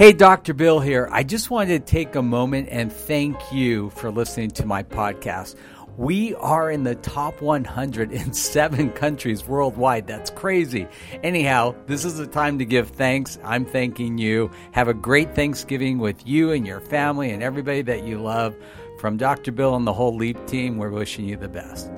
[0.00, 0.54] Hey, Dr.
[0.54, 1.10] Bill here.
[1.12, 5.56] I just wanted to take a moment and thank you for listening to my podcast.
[5.98, 10.06] We are in the top 100 in seven countries worldwide.
[10.06, 10.88] That's crazy.
[11.22, 13.38] Anyhow, this is the time to give thanks.
[13.44, 14.50] I'm thanking you.
[14.72, 18.56] Have a great Thanksgiving with you and your family and everybody that you love.
[19.00, 19.52] From Dr.
[19.52, 21.90] Bill and the whole LEAP team, we're wishing you the best.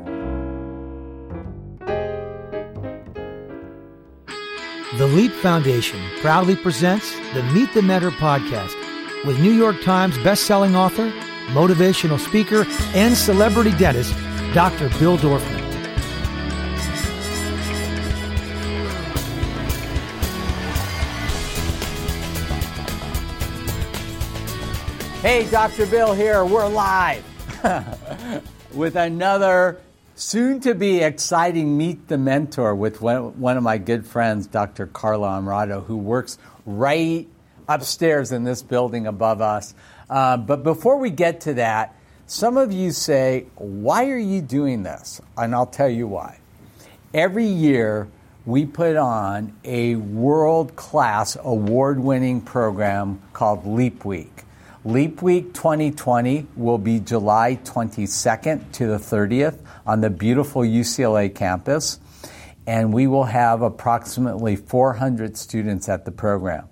[4.98, 8.74] The LEAP Foundation proudly presents the Meet the Mentor podcast
[9.24, 11.10] with New York Times bestselling author,
[11.54, 14.14] motivational speaker, and celebrity dentist,
[14.52, 14.90] Dr.
[14.98, 15.60] Bill Dorfman.
[25.22, 25.86] Hey, Dr.
[25.86, 26.44] Bill here.
[26.44, 27.24] We're live
[28.74, 29.80] with another
[30.22, 34.86] soon to be exciting Meet the Mentor with one of my good friends, Dr.
[34.86, 37.26] Carlo Honrado, who works right
[37.68, 39.74] upstairs in this building above us.
[40.08, 44.84] Uh, but before we get to that, some of you say, Why are you doing
[44.84, 45.20] this?
[45.36, 46.38] And I'll tell you why.
[47.12, 48.08] Every year,
[48.46, 54.44] we put on a world class award winning program called Leap Week.
[54.84, 62.00] Leap Week 2020 will be July 22nd to the 30th on the beautiful UCLA campus,
[62.66, 66.68] and we will have approximately 400 students at the program.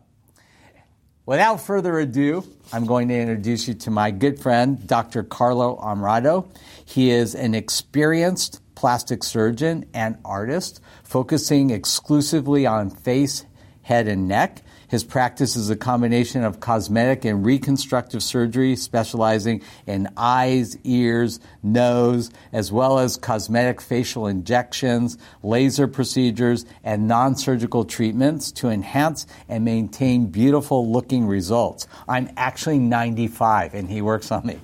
[1.25, 5.22] Without further ado, I'm going to introduce you to my good friend, Dr.
[5.22, 6.50] Carlo Honrado.
[6.85, 13.45] He is an experienced plastic surgeon and artist, focusing exclusively on face,
[13.81, 14.63] head, and neck.
[14.89, 22.31] His practice is a combination of cosmetic and reconstructive surgery, specializing in eyes, ears, nose,
[22.51, 29.63] as well as cosmetic facial injections, laser procedures, and non surgical treatments to enhance and
[29.63, 31.88] maintain beautiful looking results.
[32.07, 34.57] I'm actually 95 and he works on me.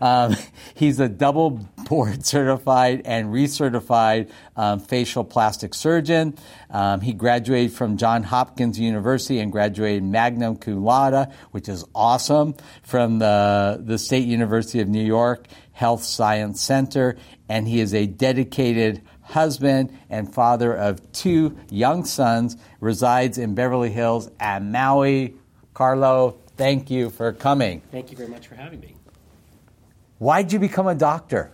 [0.00, 0.36] Um,
[0.74, 1.50] he's a double
[1.84, 6.36] board certified and recertified um, facial plastic surgeon.
[6.70, 9.65] Um, he graduated from Johns Hopkins University and graduated
[10.02, 16.02] magna cum laude, which is awesome, from the, the State University of New York Health
[16.02, 17.16] Science Center.
[17.48, 23.90] And he is a dedicated husband and father of two young sons, resides in Beverly
[23.90, 25.34] Hills and Maui.
[25.74, 27.82] Carlo, thank you for coming.
[27.90, 28.94] Thank you very much for having me.
[30.18, 31.50] Why'd you become a doctor?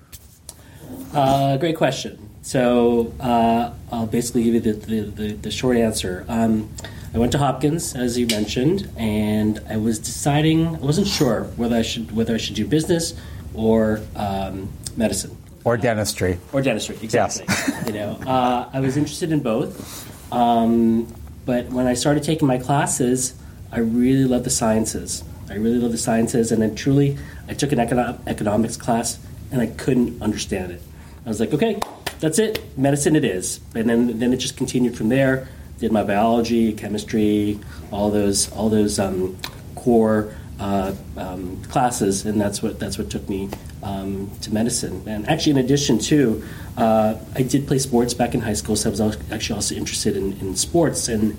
[1.12, 2.30] Uh, great question.
[2.42, 6.24] So uh, I'll basically give you the, the, the, the short answer.
[6.28, 6.68] Um,
[7.14, 10.66] I went to Hopkins, as you mentioned, and I was deciding.
[10.76, 13.12] I wasn't sure whether I should whether I should do business
[13.54, 16.96] or um, medicine or dentistry or dentistry.
[17.02, 17.44] Exactly.
[17.46, 17.84] Yes.
[17.86, 21.12] you know, uh, I was interested in both, um,
[21.44, 23.34] but when I started taking my classes,
[23.70, 25.22] I really loved the sciences.
[25.50, 29.18] I really love the sciences, and I truly I took an econo- economics class
[29.50, 30.80] and I couldn't understand it.
[31.26, 31.78] I was like, okay,
[32.20, 33.60] that's it, medicine it is.
[33.74, 35.46] And then then it just continued from there.
[35.82, 37.58] Did my biology, chemistry,
[37.90, 39.36] all those all those um,
[39.74, 43.50] core uh, um, classes, and that's what that's what took me
[43.82, 45.02] um, to medicine.
[45.08, 46.44] And actually, in addition to,
[46.76, 50.16] uh, I did play sports back in high school, so I was actually also interested
[50.16, 51.08] in, in sports.
[51.08, 51.36] And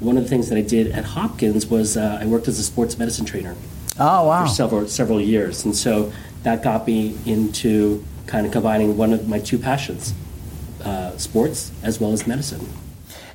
[0.00, 2.64] one of the things that I did at Hopkins was uh, I worked as a
[2.64, 3.56] sports medicine trainer.
[3.98, 4.44] Oh wow!
[4.44, 9.26] For several several years, and so that got me into kind of combining one of
[9.26, 10.12] my two passions,
[10.84, 12.68] uh, sports as well as medicine.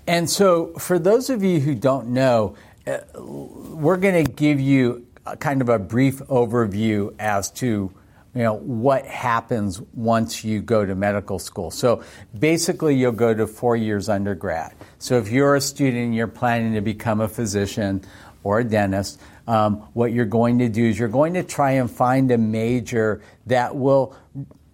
[0.07, 2.55] And so, for those of you who don't know,
[2.87, 5.05] uh, we're going to give you
[5.39, 7.91] kind of a brief overview as to
[8.33, 11.69] you know what happens once you go to medical school.
[11.69, 12.03] So
[12.37, 14.73] basically, you'll go to four years undergrad.
[14.99, 18.03] So if you're a student and you're planning to become a physician
[18.43, 21.91] or a dentist, um, what you're going to do is you're going to try and
[21.91, 24.15] find a major that will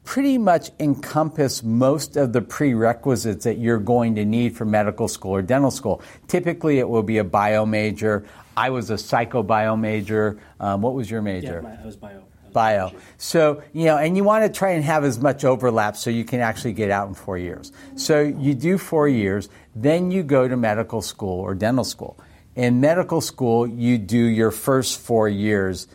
[0.07, 5.31] pretty much encompass most of the prerequisites that you're going to need for medical school
[5.31, 6.01] or dental school.
[6.29, 8.25] Typically, it will be a bio major.
[8.55, 10.39] I was a psychobio major.
[10.61, 11.59] Um, what was your major?
[11.61, 12.23] Yeah, I was bio.
[12.53, 12.93] bio.
[13.17, 16.23] So, you know, and you want to try and have as much overlap so you
[16.23, 17.73] can actually get out in four years.
[17.97, 22.17] So you do four years, then you go to medical school or dental school.
[22.55, 25.89] In medical school, you do your first four years,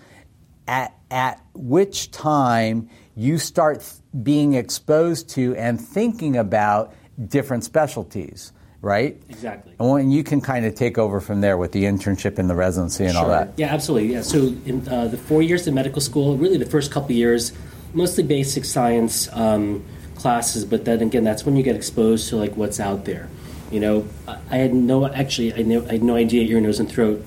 [0.68, 3.84] at, at which time you start
[4.22, 6.94] being exposed to and thinking about
[7.28, 9.22] different specialties, right?
[9.28, 9.74] Exactly.
[9.78, 13.04] And you can kind of take over from there with the internship and the residency
[13.04, 13.22] and sure.
[13.22, 13.52] all that.
[13.58, 14.14] Yeah, absolutely.
[14.14, 14.22] Yeah.
[14.22, 17.52] So in uh, the four years in medical school, really the first couple years,
[17.92, 22.56] mostly basic science um, classes, but then again, that's when you get exposed to like
[22.56, 23.28] what's out there.
[23.70, 26.90] You know, I had no actually, I, know, I had no idea ear, nose, and
[26.90, 27.24] throat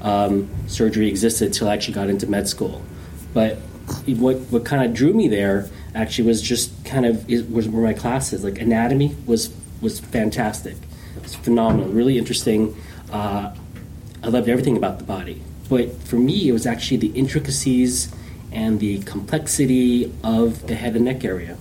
[0.00, 2.82] um, surgery existed until I actually got into med school.
[3.34, 3.58] But
[4.06, 7.94] what what kind of drew me there actually was just kind of was were my
[7.94, 10.76] classes like anatomy was was fantastic,
[11.16, 12.76] it was phenomenal, really interesting.
[13.12, 13.54] Uh,
[14.22, 18.12] I loved everything about the body, but for me, it was actually the intricacies
[18.50, 21.56] and the complexity of the head and neck area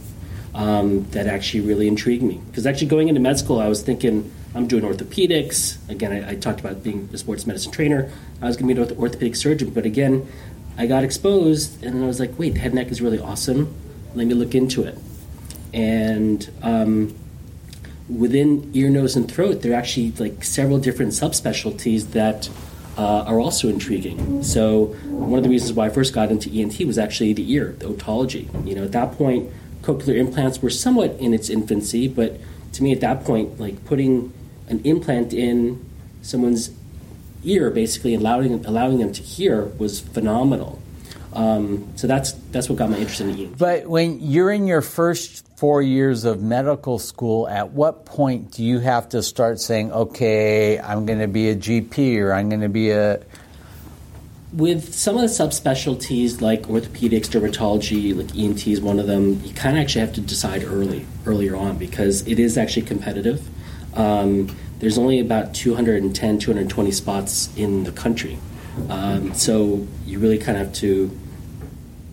[0.56, 2.42] um, that actually really intrigued me.
[2.48, 5.78] Because actually, going into med school, I was thinking I'm doing orthopedics.
[5.90, 8.12] Again, I, I talked about being a sports medicine trainer.
[8.42, 10.28] I was going to be an orthopedic surgeon, but again,
[10.77, 13.74] I got exposed, and I was like, wait, head neck is really awesome.
[14.13, 14.97] Let me look into it.
[15.74, 17.15] And um,
[18.09, 22.50] within ear, nose, and throat, there are actually like several different subspecialties that
[22.97, 24.44] uh, are also intriguing.
[24.44, 27.75] So one of the reasons why I first got into ENT was actually the ear,
[27.79, 28.47] the otology.
[28.68, 29.51] You know, at that point,
[29.81, 32.39] cochlear implants were somewhat in its infancy, but
[32.74, 34.33] to me, at that point, like putting
[34.68, 35.83] an implant in
[36.21, 36.69] someone's
[37.44, 40.81] ear, basically allowing allowing them to hear, was phenomenal.
[41.34, 43.57] Um, so that's that's what got my interest in ENT.
[43.57, 48.63] But when you're in your first four years of medical school, at what point do
[48.63, 52.62] you have to start saying, "Okay, I'm going to be a GP or I'm going
[52.62, 53.19] to be a"?
[54.54, 59.54] With some of the subspecialties like orthopedics, dermatology, like ENT is one of them, you
[59.54, 63.48] kind of actually have to decide early, earlier on, because it is actually competitive.
[63.94, 68.38] Um, there's only about 210, 220 spots in the country.
[68.89, 71.18] Um, so you really kind of have to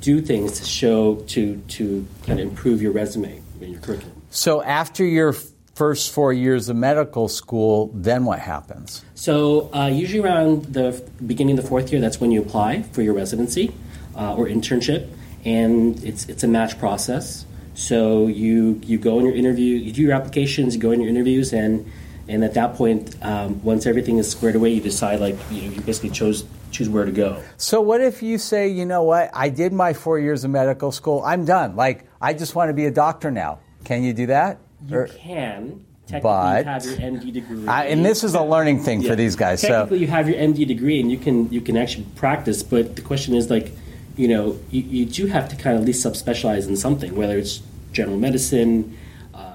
[0.00, 4.22] do things to show to to kind of improve your resume and your curriculum.
[4.30, 5.34] So after your
[5.74, 9.04] first four years of medical school, then what happens?
[9.14, 13.02] So uh, usually around the beginning of the fourth year, that's when you apply for
[13.02, 13.74] your residency
[14.16, 15.08] uh, or internship,
[15.44, 17.46] and it's it's a match process.
[17.74, 21.10] So you you go in your interview, you do your applications, you go in your
[21.10, 21.90] interviews, and
[22.28, 25.74] and at that point, um, once everything is squared away, you decide like you know
[25.74, 27.42] you basically chose choose where to go.
[27.56, 30.90] So what if you say, you know what, I did my four years of medical
[30.90, 31.76] school, I'm done.
[31.76, 33.58] Like I just want to be a doctor now.
[33.84, 34.58] Can you do that?
[34.88, 38.82] You Or- can technically but- have your MD degree, I, and this is a learning
[38.82, 39.10] thing Yeah.
[39.10, 39.60] for these guys.
[39.60, 42.96] So Technically, you have your MD degree and you can you can actually practice, but
[42.96, 43.72] the question is like,
[44.16, 47.36] you know, you, you do have to kind of at least subspecialize in something, whether
[47.38, 47.60] it's
[47.92, 48.96] general medicine,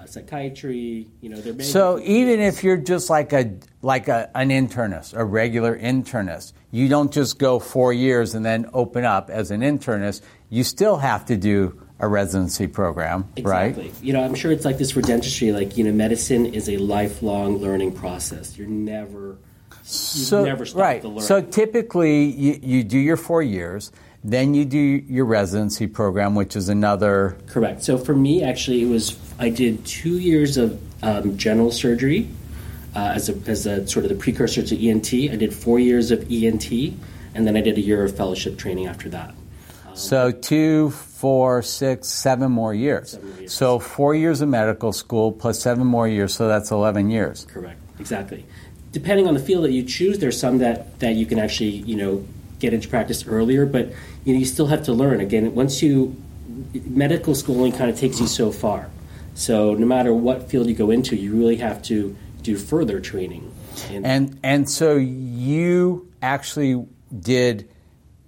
[0.09, 1.07] psychiatry.
[1.21, 5.15] You know, there may So even if you're just like a like a, an internist,
[5.15, 9.61] a regular internist, you don't just go four years and then open up as an
[9.61, 10.21] internist.
[10.49, 13.83] You still have to do a residency program, Exactly.
[13.83, 13.93] right?
[14.01, 15.51] You know, I'm sure it's like this for dentistry.
[15.51, 18.57] Like, you know, medicine is a lifelong learning process.
[18.57, 19.37] You're never,
[19.71, 21.01] you So never stop right.
[21.01, 21.21] to learn.
[21.21, 23.91] So typically, you, you do your four years,
[24.23, 27.37] then you do your residency program, which is another.
[27.47, 27.83] Correct.
[27.83, 32.29] So for me, actually, it was I did two years of um, general surgery
[32.95, 35.13] uh, as a as a sort of the precursor to ENT.
[35.13, 36.71] I did four years of ENT,
[37.33, 39.33] and then I did a year of fellowship training after that.
[39.99, 43.11] So two, four, six, seven more years.
[43.11, 43.53] Seven years.
[43.53, 47.45] So four years of medical school plus seven more years, so that's 11 years.
[47.49, 47.79] Correct.
[47.99, 48.45] Exactly.
[48.93, 51.97] Depending on the field that you choose, there's some that, that you can actually, you
[51.97, 52.25] know,
[52.59, 53.87] get into practice earlier, but
[54.25, 55.19] you know, you still have to learn.
[55.21, 56.15] Again, once you
[56.85, 58.89] medical schooling kind of takes you so far.
[59.33, 63.51] So no matter what field you go into, you really have to do further training.
[63.91, 66.85] And and so you actually
[67.17, 67.69] did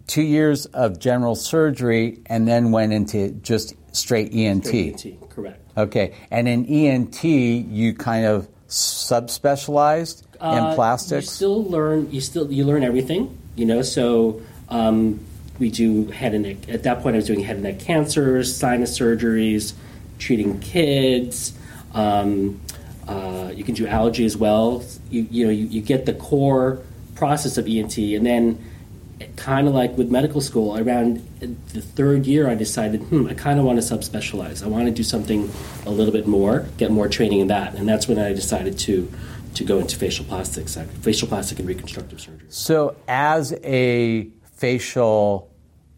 [0.07, 4.65] two years of general surgery and then went into just straight ENT.
[4.65, 5.59] Straight ENT, correct.
[5.77, 11.27] Okay, and in ENT you kind of subspecialized in Uh, plastics.
[11.27, 12.07] You still learn.
[12.11, 13.37] You still you learn everything.
[13.61, 13.83] You know.
[13.83, 15.19] So um,
[15.59, 16.67] we do head and neck.
[16.67, 19.73] At that point, I was doing head and neck cancers, sinus surgeries,
[20.17, 21.53] treating kids.
[21.93, 22.59] Um,
[23.07, 24.83] uh, you can do allergy as well.
[25.11, 26.79] You, you know, you, you get the core
[27.13, 28.57] process of ENT, and then
[29.35, 33.59] kind of like with medical school, around the third year, I decided, hmm, I kind
[33.59, 34.63] of want to subspecialize.
[34.63, 35.51] I want to do something
[35.85, 39.11] a little bit more, get more training in that, and that's when I decided to
[39.55, 42.47] to go into facial plastics, uh, facial plastic and reconstructive surgery.
[42.49, 45.51] So, as a facial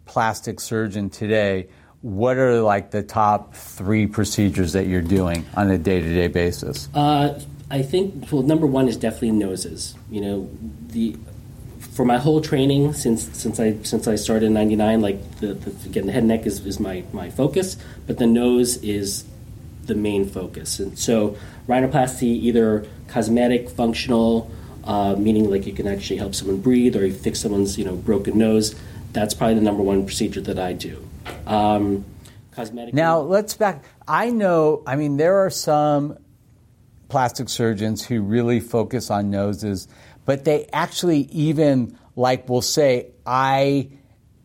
[0.06, 1.68] plastic surgeon today,
[2.02, 6.90] what are like the top three procedures that you're doing on a day-to-day basis?
[6.94, 7.40] Uh,
[7.72, 9.96] I think well, number one is definitely noses.
[10.12, 10.50] You know,
[10.88, 11.16] the
[11.80, 15.90] for my whole training since since I since I started in '99, like the, the
[15.90, 19.26] again the head and neck is, is my my focus, but the nose is
[19.88, 20.80] the main focus.
[20.80, 21.38] And so
[21.68, 24.52] rhinoplasty, either cosmetic, functional,
[24.84, 27.96] uh, meaning like you can actually help someone breathe or you fix someone's you know
[27.96, 28.76] broken nose.
[29.14, 31.08] That's probably the number one procedure that I do.
[31.46, 32.06] Um,
[32.52, 32.94] cosmetic.
[32.94, 33.84] Now, let's back.
[34.08, 36.18] I know, I mean, there are some
[37.10, 39.88] plastic surgeons who really focus on noses,
[40.26, 43.90] but they actually even, like, will say, I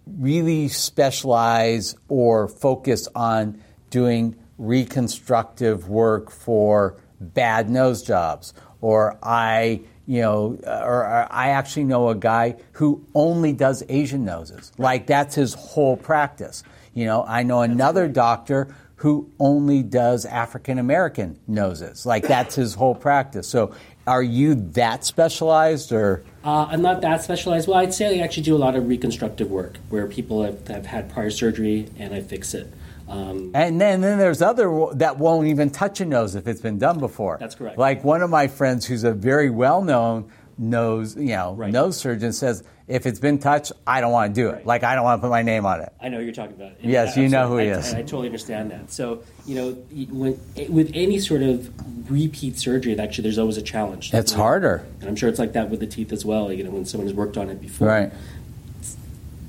[0.06, 10.20] really specialize or focus on doing reconstructive work for bad nose jobs, or I, you
[10.20, 14.72] know, or, or I actually know a guy who only does Asian noses.
[14.78, 16.62] Like that's his whole practice.
[16.94, 22.04] You know, I know another doctor who only does African American noses.
[22.04, 23.48] Like that's his whole practice.
[23.48, 23.72] So,
[24.06, 26.24] are you that specialized, or?
[26.42, 27.68] Uh, I'm not that specialized.
[27.68, 30.86] Well, I'd say I actually do a lot of reconstructive work where people have, have
[30.86, 32.72] had prior surgery and I fix it.
[33.08, 36.78] Um, And then, then there's other that won't even touch a nose if it's been
[36.78, 37.38] done before.
[37.40, 37.78] That's correct.
[37.78, 41.72] Like one of my friends who's a very well-known nose, you know, Right.
[41.72, 44.52] nose surgeon says, if it's been touched, I don't want to do it.
[44.52, 44.66] Right.
[44.66, 45.92] Like I don't want to put my name on it.
[46.00, 46.72] I know who you're talking about.
[46.82, 47.92] Yes, you know who he I, is.
[47.94, 48.90] I, I totally understand that.
[48.90, 49.70] So, you know,
[50.10, 51.70] when, with any sort of
[52.10, 54.12] repeat surgery, actually, there's always a challenge.
[54.14, 54.86] It's You know, harder.
[55.00, 56.50] And I'm sure it's like that with the teeth as well.
[56.50, 57.88] You know, when someone has worked on it before.
[57.88, 58.12] Right.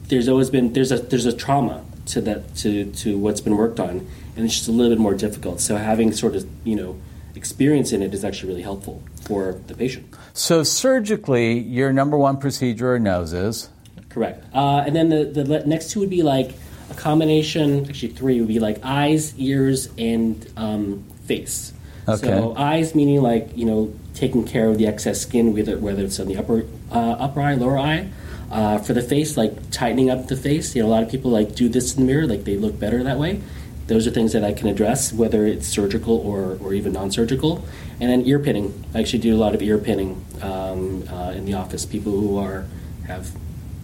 [0.09, 3.79] There's always been there's a there's a trauma to that to to what's been worked
[3.79, 5.59] on, and it's just a little bit more difficult.
[5.61, 6.99] So having sort of you know
[7.35, 10.13] experience in it is actually really helpful for the patient.
[10.33, 13.69] So surgically, your number one procedure are noses.
[14.09, 14.43] Correct.
[14.53, 16.53] Uh, and then the, the next two would be like
[16.89, 21.73] a combination, actually, three would be like eyes, ears, and um, face.
[22.07, 22.27] Okay.
[22.27, 26.19] So, eyes meaning like, you know, taking care of the excess skin, whether, whether it's
[26.19, 28.09] on the upper, uh, upper eye, lower eye.
[28.51, 30.75] Uh, for the face, like tightening up the face.
[30.75, 32.79] You know, a lot of people like do this in the mirror, like they look
[32.79, 33.41] better that way.
[33.85, 37.63] Those are things that I can address, whether it's surgical or, or even non surgical.
[37.99, 38.85] And then ear pinning.
[38.93, 41.85] I actually do a lot of ear pinning um, uh, in the office.
[41.85, 42.65] People who are
[43.05, 43.31] have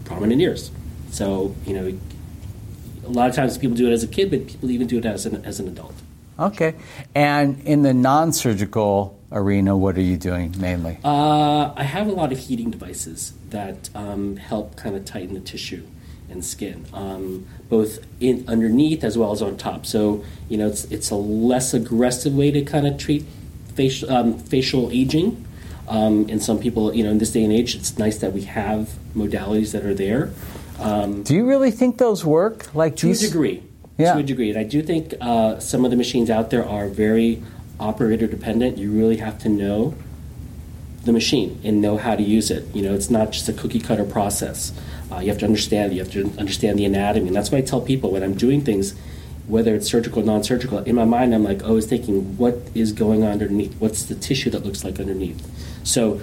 [0.05, 0.71] prominent ears.
[1.11, 1.97] So, you know,
[3.05, 5.05] a lot of times people do it as a kid, but people even do it
[5.05, 5.93] as an, as an adult.
[6.37, 6.75] Okay.
[7.13, 10.97] And in the non-surgical arena, what are you doing mainly?
[11.03, 15.41] Uh, I have a lot of heating devices that um, help kind of tighten the
[15.41, 15.85] tissue
[16.29, 19.85] and skin, um, both in underneath as well as on top.
[19.85, 23.25] So, you know, it's, it's a less aggressive way to kind of treat
[23.75, 25.45] facial, um, facial aging.
[25.87, 28.41] Um, and some people, you know, in this day and age, it's nice that we
[28.43, 30.31] have modalities that are there.
[30.79, 32.73] Um, Do you really think those work?
[32.73, 33.21] Like to a these?
[33.21, 33.61] degree.
[33.97, 34.13] Yeah.
[34.13, 34.49] To a degree.
[34.49, 37.43] And I do think uh, some of the machines out there are very
[37.79, 38.77] operator dependent.
[38.77, 39.95] You really have to know
[41.03, 42.65] the machine and know how to use it.
[42.75, 44.73] You know, it's not just a cookie cutter process.
[45.11, 45.93] Uh, you have to understand.
[45.93, 48.61] You have to understand the anatomy, and that's why I tell people when I'm doing
[48.61, 48.95] things,
[49.47, 50.79] whether it's surgical or non-surgical.
[50.79, 53.75] In my mind, I'm like always thinking, what is going on underneath?
[53.79, 55.47] What's the tissue that looks like underneath?
[55.85, 56.21] So,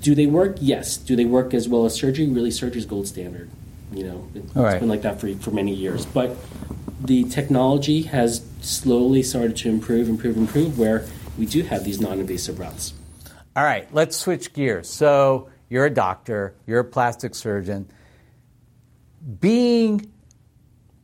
[0.00, 0.56] do they work?
[0.60, 0.96] Yes.
[0.96, 2.28] Do they work as well as surgery?
[2.28, 3.50] Really, surgery is gold standard.
[3.92, 4.74] You know, it, right.
[4.74, 6.36] it's been like that for for many years, but
[7.02, 11.06] the technology has slowly started to improve, improve, improve, where
[11.38, 12.92] we do have these non-invasive routes.
[13.56, 14.88] All right, let's switch gears.
[14.88, 17.88] So you're a doctor, you're a plastic surgeon.
[19.40, 20.10] Being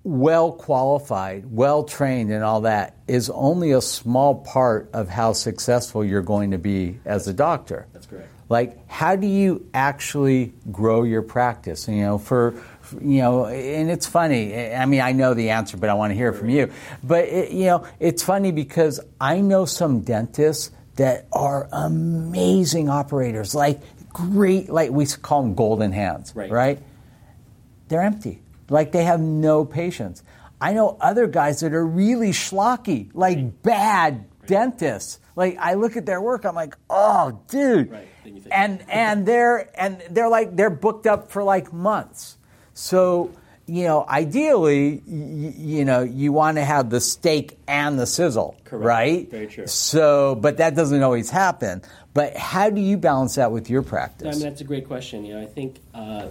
[0.03, 6.05] well qualified, well trained, and all that is only a small part of how successful
[6.05, 7.87] you're going to be as a doctor.
[7.93, 8.29] That's correct.
[8.49, 11.89] Like, how do you actually grow your practice?
[11.89, 12.55] You know, for
[12.93, 14.73] you know, and it's funny.
[14.75, 16.71] I mean, I know the answer, but I want to hear it from you.
[17.03, 23.55] But it, you know, it's funny because I know some dentists that are amazing operators,
[23.55, 23.81] like
[24.13, 26.51] great, like we call them golden hands, Right.
[26.51, 26.79] right?
[27.89, 28.43] They're empty.
[28.69, 30.23] Like they have no patience.
[30.61, 35.21] I know other guys that are really schlocky, like bad dentists.
[35.37, 37.91] Like I look at their work, I'm like, oh, dude.
[37.91, 38.09] Right.
[38.25, 42.39] Then you think- And and they're and they're like they're booked up for like months.
[42.77, 43.31] So
[43.69, 48.55] you know, ideally, y- you know, you want to have the steak and the sizzle,
[48.65, 48.85] Correct.
[48.85, 49.29] right?
[49.29, 49.67] Very true.
[49.67, 51.83] So, but that doesn't always happen.
[52.15, 54.21] But how do you balance that with your practice?
[54.21, 54.43] I practice?
[54.43, 55.25] mean, that's a great question.
[55.25, 56.29] You know, I think uh,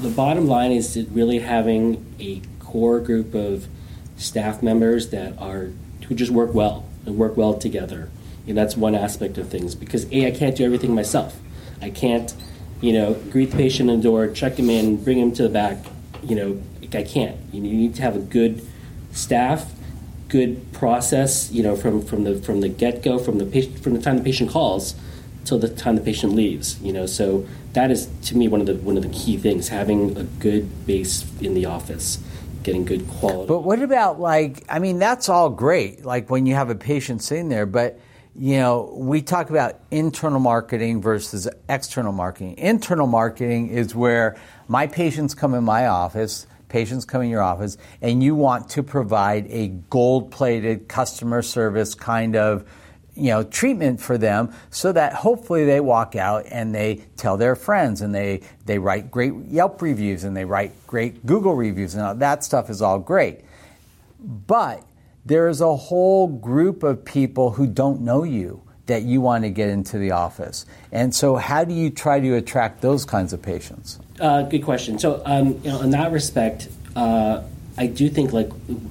[0.00, 3.66] the bottom line is that really having a core group of
[4.16, 5.70] staff members that are
[6.06, 8.10] who just work well and work well together.
[8.46, 11.36] And that's one aspect of things because a I can't do everything myself.
[11.80, 12.32] I can't,
[12.82, 15.48] you know, greet the patient in the door, check him in, bring him to the
[15.48, 15.78] back.
[16.22, 16.62] You know,
[16.92, 17.36] I can't.
[17.52, 18.66] You need to have a good
[19.12, 19.72] staff,
[20.28, 21.50] good process.
[21.50, 24.18] You know, from from the from the get go, from the patient, from the time
[24.18, 24.94] the patient calls
[25.44, 26.78] till the time the patient leaves.
[26.82, 29.68] You know, so that is to me one of the one of the key things:
[29.68, 32.18] having a good base in the office,
[32.64, 33.48] getting good quality.
[33.48, 34.64] But what about like?
[34.68, 36.04] I mean, that's all great.
[36.04, 37.98] Like when you have a patient sitting there, but
[38.34, 42.56] you know, we talk about internal marketing versus external marketing.
[42.58, 44.36] Internal marketing is where
[44.68, 48.82] my patients come in my office, patients come in your office, and you want to
[48.82, 52.66] provide a gold-plated customer service kind of
[53.14, 57.54] you know treatment for them so that hopefully they walk out and they tell their
[57.54, 62.02] friends and they they write great Yelp reviews and they write great Google reviews and
[62.02, 63.40] all that stuff is all great
[64.18, 64.82] but
[65.24, 69.50] there is a whole group of people who don't know you that you want to
[69.50, 73.40] get into the office and so how do you try to attract those kinds of
[73.40, 74.98] patients Uh, good question.
[74.98, 77.42] So, um, you know, in that respect, uh,
[77.76, 78.50] I do think like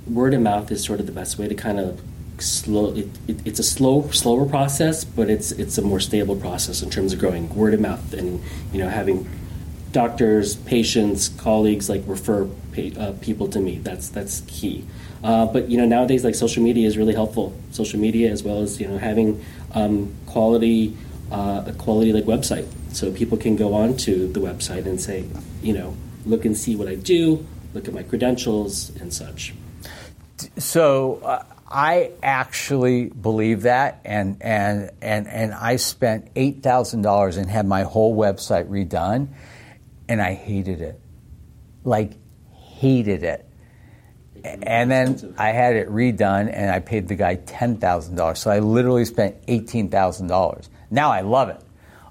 [0.09, 2.01] word of mouth is sort of the best way to kind of
[2.39, 2.93] slow.
[2.95, 6.89] It, it, it's a slow, slower process, but it's it's a more stable process in
[6.89, 8.41] terms of growing word of mouth and
[8.73, 9.29] you know having
[9.91, 13.79] doctors, patients, colleagues like refer pa- uh, people to me.
[13.83, 14.83] That's that's key.
[15.23, 17.53] Uh, but you know nowadays like social media is really helpful.
[17.71, 20.95] Social media as well as you know having um, quality
[21.31, 25.25] uh, a quality like website so people can go on to the website and say
[25.61, 29.53] you know look and see what I do, look at my credentials and such.
[30.57, 37.37] So uh, I actually believe that, and and and and I spent eight thousand dollars
[37.37, 39.29] and had my whole website redone,
[40.09, 40.99] and I hated it,
[41.83, 42.13] like
[42.51, 43.47] hated it.
[44.43, 48.39] And then I had it redone, and I paid the guy ten thousand dollars.
[48.39, 50.69] So I literally spent eighteen thousand dollars.
[50.89, 51.61] Now I love it,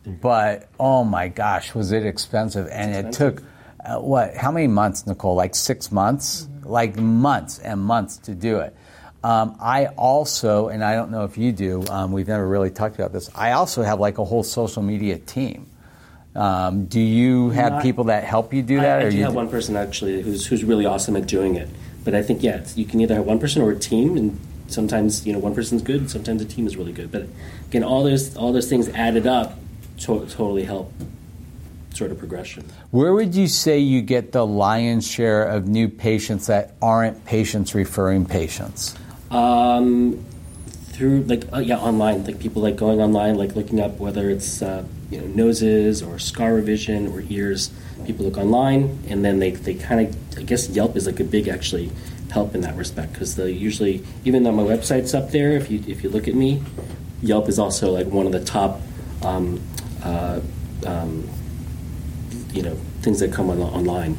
[0.06, 2.68] but oh my gosh, was it expensive?
[2.70, 3.42] And it took
[3.84, 4.36] uh, what?
[4.36, 5.34] How many months, Nicole?
[5.34, 6.46] Like six months?
[6.62, 8.76] Like months and months to do it.
[9.22, 11.84] Um, I also, and I don't know if you do.
[11.90, 13.28] Um, we've never really talked about this.
[13.34, 15.66] I also have like a whole social media team.
[16.34, 19.16] Um, do you have Not- people that help you do that, I, I or do
[19.16, 21.68] you have one person actually who's who's really awesome at doing it.
[22.04, 24.40] But I think yeah, it's, you can either have one person or a team, and
[24.68, 27.12] sometimes you know one person's good, sometimes a team is really good.
[27.12, 27.26] But
[27.68, 29.58] again, all those all those things added up
[30.00, 30.92] to, totally help
[31.94, 32.64] sort of progression.
[32.90, 37.74] Where would you say you get the lion's share of new patients that aren't patients
[37.74, 38.94] referring patients?
[39.30, 40.24] Um,
[41.00, 44.60] through like uh, yeah, online, like people like going online, like looking up whether it's
[44.60, 47.70] uh, you know noses or scar revision or ears.
[48.04, 51.24] People look online, and then they they kind of I guess Yelp is like a
[51.24, 51.90] big actually
[52.30, 55.82] help in that respect because they usually even though my website's up there, if you
[55.86, 56.62] if you look at me,
[57.22, 58.82] Yelp is also like one of the top.
[59.22, 59.58] Um,
[60.02, 60.40] uh,
[60.84, 61.26] um,
[62.52, 64.18] you know things that come on, online.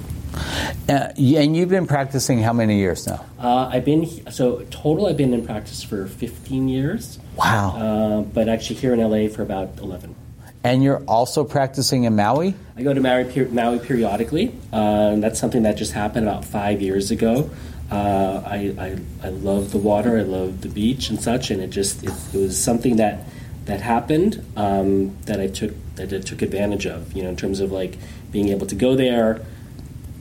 [0.89, 3.23] Uh, and you've been practicing how many years now?
[3.39, 5.07] Uh, I've been so total.
[5.07, 7.19] I've been in practice for 15 years.
[7.35, 7.75] Wow.
[7.75, 10.15] Uh, but actually here in LA for about 11.
[10.63, 12.53] and you're also practicing in Maui?
[12.77, 14.53] I go to Maui, per- Maui periodically.
[14.71, 17.49] Uh, that's something that just happened about five years ago.
[17.89, 21.71] Uh, I, I, I love the water, I love the beach and such, and it
[21.71, 23.25] just it, it was something that
[23.65, 27.11] that happened um, that I took that I took advantage of.
[27.13, 27.97] You know, in terms of like
[28.31, 29.41] being able to go there,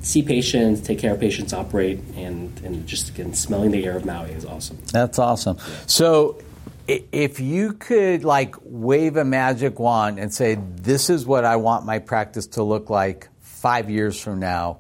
[0.00, 4.04] see patients, take care of patients, operate, and and just again smelling the air of
[4.04, 4.78] Maui is awesome.
[4.92, 5.58] That's awesome.
[5.86, 6.40] So,
[6.86, 11.84] if you could like wave a magic wand and say, "This is what I want
[11.84, 14.78] my practice to look like five years from now,"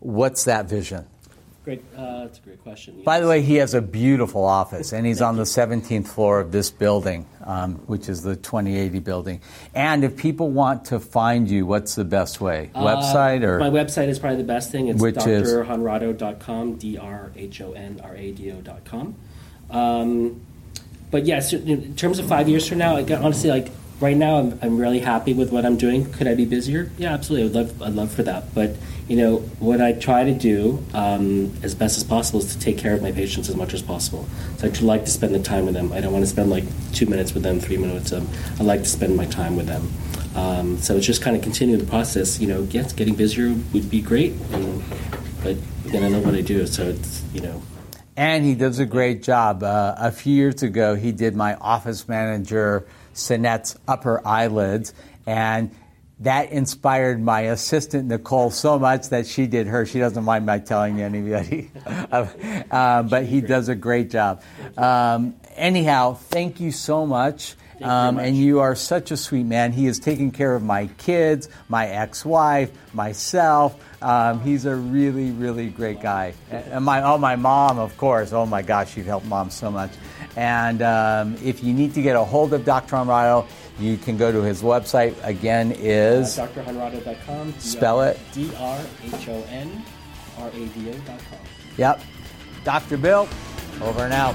[0.00, 1.06] what's that vision?
[1.66, 3.02] Great, uh, that's a great question.
[3.02, 6.52] By the way, he has a beautiful office, and he's on the 17th floor of
[6.52, 9.40] this building, um, which is the 2080 building.
[9.74, 12.70] And if people want to find you, what's the best way?
[12.72, 14.86] Uh, Website or my website is probably the best thing.
[14.86, 19.16] It's Which drhonrado.com, d r h o n r a d o.com.
[19.68, 20.40] Um,
[21.10, 24.56] but yes, in terms of five years from now, like, honestly, like right now, I'm,
[24.62, 26.12] I'm really happy with what I'm doing.
[26.12, 26.92] Could I be busier?
[26.96, 27.48] Yeah, absolutely.
[27.48, 28.54] I'd love, I'd love for that.
[28.54, 28.76] But
[29.08, 32.76] you know, what I try to do um, as best as possible is to take
[32.76, 34.26] care of my patients as much as possible.
[34.58, 35.92] So I like to spend the time with them.
[35.92, 38.56] I don't want to spend like two minutes with them, three minutes with them.
[38.58, 39.88] I like to spend my time with them.
[40.34, 42.40] Um, so it's just kind of continuing the process.
[42.40, 44.82] You know, yes, getting busier would be great, and,
[45.42, 46.66] but then I know what I do.
[46.66, 47.62] So it's you know.
[48.16, 49.62] And he does a great job.
[49.62, 54.94] Uh, a few years ago, he did my office manager, Sinette's upper eyelids,
[55.26, 55.70] and
[56.20, 59.84] that inspired my assistant Nicole so much that she did her.
[59.84, 64.42] She doesn't mind my telling anybody, uh, but he does a great job.
[64.78, 67.54] Um, anyhow, thank you so much.
[67.82, 69.72] Um, and you are such a sweet man.
[69.72, 73.78] He is taking care of my kids, my ex-wife, myself.
[74.02, 76.32] Um, he's a really, really great guy.
[76.50, 78.32] And my, oh, my mom, of course.
[78.32, 79.90] Oh my gosh, you've helped mom so much.
[80.36, 82.96] And um, if you need to get a hold of Dr.
[82.96, 83.46] Honrado,
[83.78, 85.14] you can go to his website.
[85.22, 87.54] Again, is Uh, drhonrado.com.
[87.58, 88.18] Spell it.
[88.32, 89.82] D R H O N
[90.38, 91.38] R A D O.com.
[91.76, 92.00] yep,
[92.64, 92.96] Dr.
[92.96, 93.28] Bill.
[93.82, 94.34] Over and out.